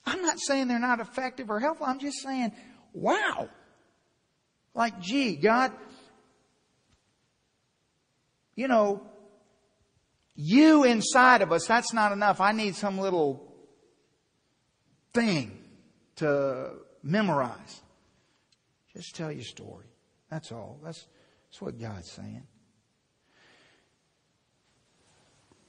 [0.05, 1.87] I'm not saying they're not effective or helpful.
[1.87, 2.53] I'm just saying,
[2.93, 3.49] wow.
[4.75, 5.73] Like, gee, God,
[8.55, 9.03] you know,
[10.35, 12.41] you inside of us, that's not enough.
[12.41, 13.55] I need some little
[15.13, 15.59] thing
[16.17, 17.83] to memorize.
[18.95, 19.87] Just tell your story.
[20.31, 20.79] That's all.
[20.83, 21.07] That's,
[21.51, 22.47] that's what God's saying.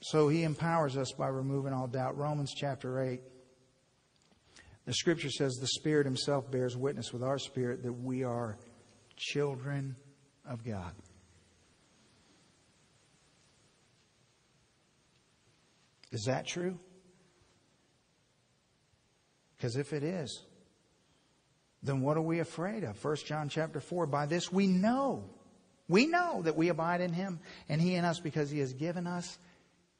[0.00, 2.18] So he empowers us by removing all doubt.
[2.18, 3.20] Romans chapter 8.
[4.86, 8.58] The scripture says the Spirit Himself bears witness with our spirit that we are
[9.16, 9.96] children
[10.48, 10.92] of God.
[16.12, 16.78] Is that true?
[19.56, 20.42] Because if it is,
[21.82, 23.02] then what are we afraid of?
[23.02, 25.24] 1 John chapter 4, by this we know,
[25.88, 29.06] we know that we abide in him and he in us because he has given
[29.06, 29.38] us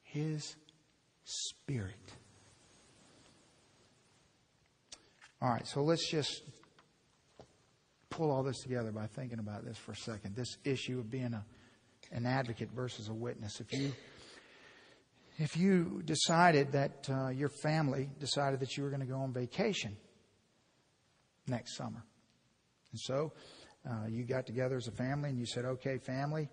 [0.02, 0.54] his
[1.24, 2.12] spirit.
[5.42, 6.42] All right, so let's just
[8.10, 10.36] pull all this together by thinking about this for a second.
[10.36, 11.44] This issue of being a,
[12.12, 13.60] an advocate versus a witness.
[13.60, 13.92] If you
[15.38, 19.32] if you decided that uh, your family decided that you were going to go on
[19.32, 19.96] vacation
[21.48, 22.04] next summer,
[22.92, 23.32] And so
[23.90, 26.48] uh, you got together as a family and you said, okay, family,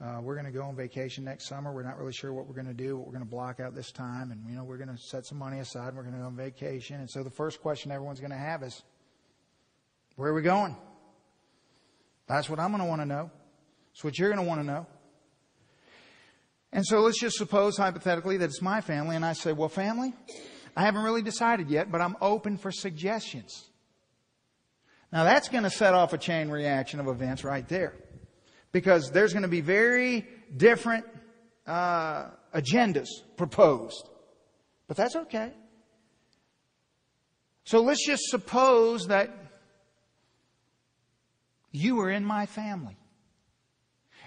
[0.00, 1.74] uh, we're going to go on vacation next summer.
[1.74, 3.74] We're not really sure what we're going to do, but we're going to block out
[3.74, 5.88] this time, and you know we're going to set some money aside.
[5.88, 7.00] and We're going to go on vacation.
[7.00, 8.82] And so the first question everyone's going to have is,
[10.16, 10.74] where are we going?
[12.30, 13.28] That's what I'm going to want to know.
[13.92, 14.86] That's what you're going to want to know.
[16.72, 20.14] And so let's just suppose hypothetically that it's my family, and I say, well, family,
[20.76, 23.68] I haven't really decided yet, but I'm open for suggestions.
[25.12, 27.94] Now that's going to set off a chain reaction of events right there.
[28.70, 30.24] Because there's going to be very
[30.56, 31.04] different
[31.66, 34.08] uh, agendas proposed.
[34.86, 35.52] But that's okay.
[37.64, 39.39] So let's just suppose that
[41.70, 42.96] you were in my family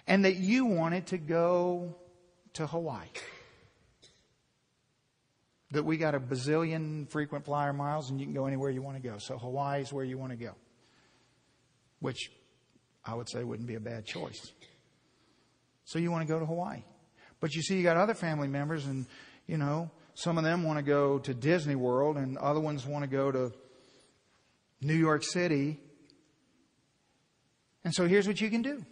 [0.08, 1.96] and that you wanted to go
[2.54, 3.08] to Hawaii.
[5.72, 9.02] That we got a bazillion frequent flyer miles and you can go anywhere you want
[9.02, 9.18] to go.
[9.18, 10.54] So Hawaii is where you want to go.
[12.00, 12.32] Which
[13.06, 14.52] I would say wouldn't be a bad choice.
[15.86, 16.84] So you want to go to Hawaii.
[17.39, 19.06] But you see, you got other family members and,
[19.48, 23.04] you know, some of them want to go to Disney World and other ones want
[23.04, 23.52] to go to
[24.80, 25.80] New York City.
[27.84, 28.86] And so here's what you can do.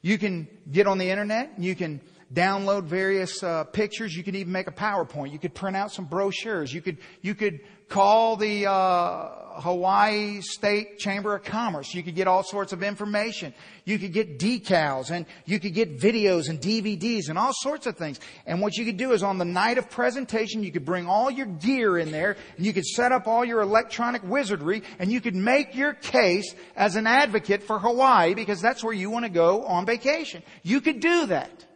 [0.00, 1.52] You can get on the internet.
[1.58, 2.00] You can
[2.32, 4.16] download various uh, pictures.
[4.16, 5.32] You could even make a PowerPoint.
[5.32, 6.72] You could print out some brochures.
[6.72, 11.94] You could you could call the uh, Hawaii State Chamber of Commerce.
[11.94, 13.52] You could get all sorts of information.
[13.84, 17.96] You could get decals and you could get videos and DVDs and all sorts of
[17.96, 18.18] things.
[18.46, 21.30] And what you could do is on the night of presentation, you could bring all
[21.30, 25.20] your gear in there and you could set up all your electronic wizardry and you
[25.20, 29.30] could make your case as an advocate for Hawaii because that's where you want to
[29.30, 30.42] go on vacation.
[30.62, 31.66] You could do that.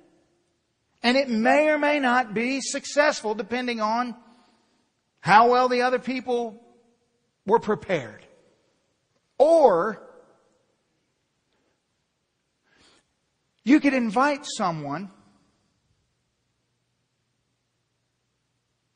[1.03, 4.15] And it may or may not be successful depending on
[5.21, 6.63] how well the other people
[7.47, 8.25] were prepared.
[9.39, 10.03] Or
[13.65, 15.11] you could invite someone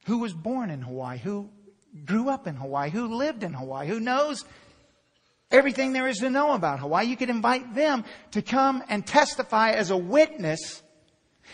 [0.07, 1.51] who was born in Hawaii, who
[2.05, 4.45] grew up in Hawaii, who lived in Hawaii, who knows
[5.51, 7.07] everything there is to know about Hawaii.
[7.07, 10.83] You could invite them to come and testify as a witness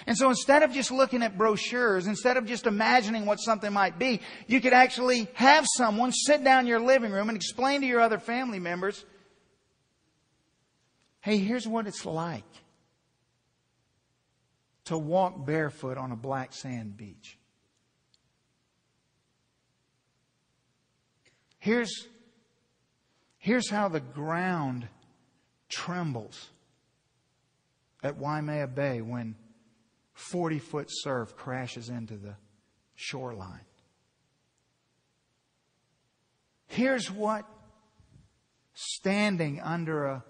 [0.07, 3.99] and so instead of just looking at brochures, instead of just imagining what something might
[3.99, 7.87] be, you could actually have someone sit down in your living room and explain to
[7.87, 9.05] your other family members,
[11.21, 12.45] hey, here's what it's like
[14.85, 17.39] to walk barefoot on a black sand beach.
[21.59, 22.07] Here's,
[23.39, 24.87] here's how the ground
[25.69, 26.49] trembles
[28.05, 29.35] at Waimea Bay when
[30.17, 32.37] 40 foot surf crashes into the
[32.95, 33.67] shoreline.
[36.69, 37.45] Here's what
[38.73, 40.25] standing under a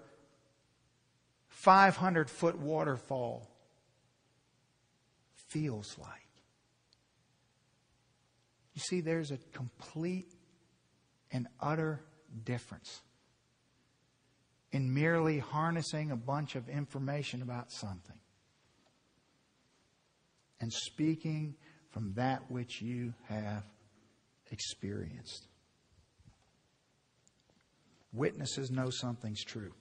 [1.47, 3.49] 500 foot waterfall
[5.47, 6.11] feels like.
[8.73, 10.33] You see, there's a complete
[11.31, 12.01] and utter
[12.43, 12.99] difference
[14.73, 18.19] in merely harnessing a bunch of information about something
[20.59, 21.55] and speaking
[21.91, 23.63] from that which you have
[24.51, 25.47] experienced.
[28.13, 29.73] Witnesses know something's true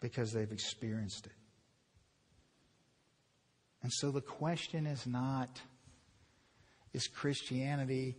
[0.00, 1.32] because they've experienced it.
[3.82, 5.60] And so the question is not,
[6.92, 8.16] is Christianity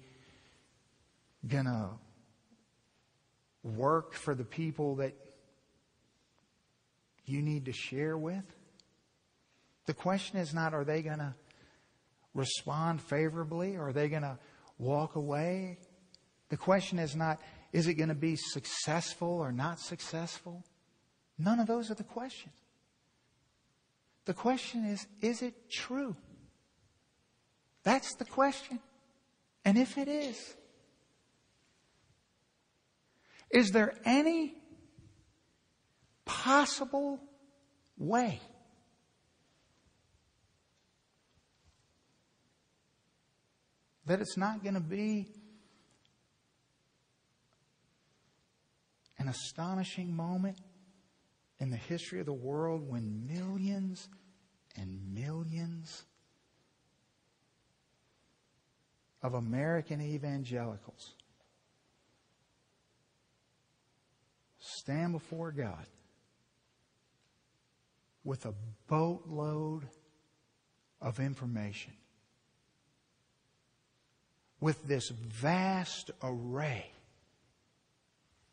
[1.47, 1.89] going to
[3.63, 5.13] work for the people that
[7.25, 8.45] you need to share with?
[9.87, 11.33] The question is not, are they going to
[12.33, 13.75] respond favorably?
[13.75, 14.37] Or are they going to
[14.77, 15.79] walk away?
[16.49, 17.41] The question is not,
[17.73, 20.63] is it going to be successful or not successful?
[21.39, 22.53] None of those are the questions.
[24.25, 26.15] The question is, is it true?
[27.83, 28.79] That's the question.
[29.63, 30.55] And if it is,
[33.49, 34.55] is there any
[36.25, 37.21] possible
[37.97, 38.41] way
[44.07, 45.27] that it's not going to be
[49.19, 50.57] an astonishing moment
[51.59, 54.07] in the history of the world when millions
[54.77, 56.03] and millions
[59.21, 61.15] of American evangelicals
[64.59, 65.85] stand before God
[68.23, 68.53] with a
[68.87, 69.87] boatload
[71.01, 71.93] of information
[74.59, 76.91] with this vast array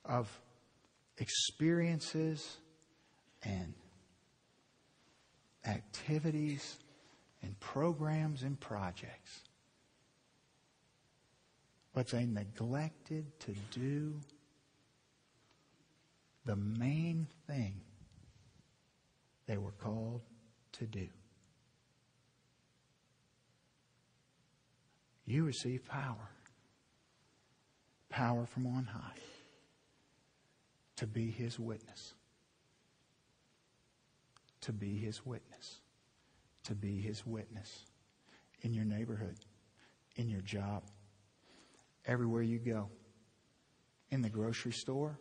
[0.05, 0.29] of
[1.19, 2.59] experiences
[3.43, 3.75] and
[5.67, 6.77] activities
[7.43, 9.41] and programs and projects.
[11.95, 14.15] But they neglected to do
[16.45, 17.81] the main thing
[19.47, 20.23] they were called
[20.73, 21.09] to do.
[25.27, 26.31] You receive power.
[28.09, 29.20] Power from on high
[30.97, 32.14] to be his witness.
[34.62, 35.81] To be his witness.
[36.64, 37.85] To be his witness
[38.62, 39.37] in your neighborhood,
[40.16, 40.85] in your job,
[42.07, 42.89] everywhere you go,
[44.11, 45.18] in the grocery store,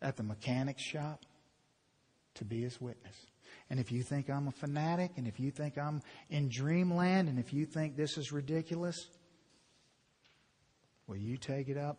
[0.00, 1.24] at the mechanic shop,
[2.34, 3.16] to be his witness.
[3.68, 6.00] And if you think I'm a fanatic, and if you think I'm
[6.30, 9.08] in dreamland, and if you think this is ridiculous,
[11.06, 11.98] will you take it up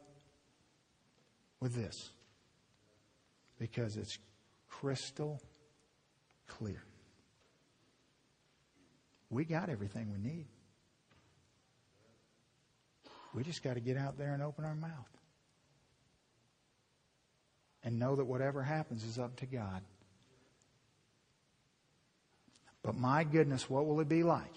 [1.59, 2.11] with this?
[3.59, 4.18] Because it's
[4.70, 5.41] crystal
[6.47, 6.82] clear.
[9.30, 10.45] We got everything we need.
[13.34, 14.89] We just got to get out there and open our mouth.
[17.84, 19.82] And know that whatever happens is up to God.
[22.88, 24.53] But my goodness, what will it be like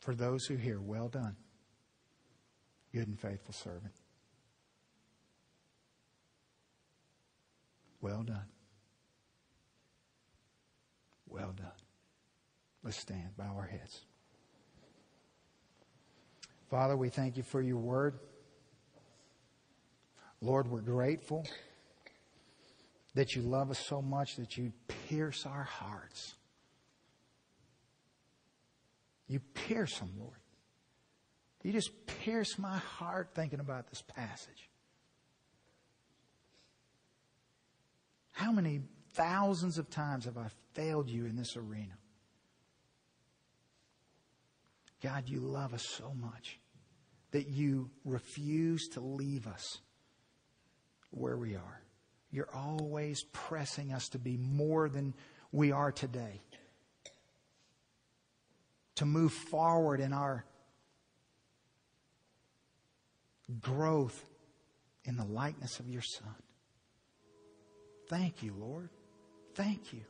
[0.00, 1.34] for those who hear, well done,
[2.92, 3.94] good and faithful servant?
[8.02, 8.44] Well done.
[11.26, 11.72] Well done.
[12.84, 14.02] Let's stand, bow our heads.
[16.68, 18.18] Father, we thank you for your word.
[20.42, 21.46] Lord, we're grateful
[23.16, 24.70] that you love us so much that you
[25.08, 26.34] pierce our hearts.
[29.26, 30.36] You pierce them, Lord.
[31.62, 34.68] You just pierce my heart thinking about this passage.
[38.32, 38.82] How many
[39.14, 41.96] thousands of times have I failed you in this arena?
[45.02, 46.58] God, you love us so much
[47.30, 49.78] that you refuse to leave us
[51.10, 51.80] where we are.
[52.36, 55.14] You're always pressing us to be more than
[55.52, 56.42] we are today.
[58.96, 60.44] To move forward in our
[63.58, 64.22] growth
[65.06, 66.34] in the likeness of your Son.
[68.10, 68.90] Thank you, Lord.
[69.54, 70.02] Thank you.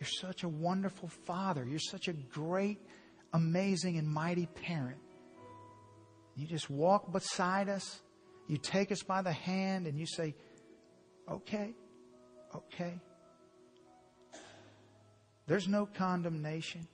[0.00, 1.64] You're such a wonderful Father.
[1.64, 2.80] You're such a great,
[3.32, 4.98] amazing, and mighty parent.
[6.34, 8.00] You just walk beside us
[8.52, 10.34] you take us by the hand and you say,
[11.26, 11.72] okay,
[12.54, 13.00] okay.
[15.46, 16.86] There's no condemnation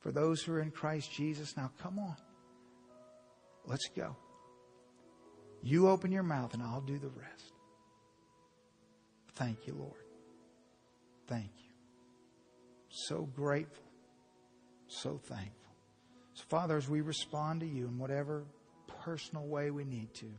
[0.00, 1.56] for those who are in Christ Jesus.
[1.56, 2.16] Now come on.
[3.64, 4.16] Let's go.
[5.62, 7.52] You open your mouth and I'll do the rest.
[9.36, 10.02] Thank you, Lord.
[11.28, 11.70] Thank you.
[12.88, 13.84] So grateful.
[14.88, 15.76] So thankful.
[16.34, 18.46] So, Father, as we respond to you in whatever
[19.04, 20.30] personal way we need to.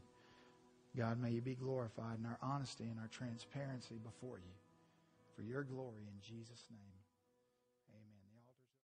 [0.98, 4.54] God, may you be glorified in our honesty and our transparency before you.
[5.36, 6.91] For your glory in Jesus' name.